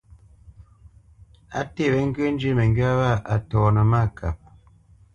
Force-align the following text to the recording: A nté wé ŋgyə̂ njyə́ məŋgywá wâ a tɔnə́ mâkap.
A 1.57 1.59
nté 1.67 1.83
wé 1.91 1.99
ŋgyə̂ 2.09 2.27
njyə́ 2.33 2.53
məŋgywá 2.57 2.91
wâ 2.99 3.11
a 3.33 3.35
tɔnə́ 3.49 3.85
mâkap. 3.91 4.37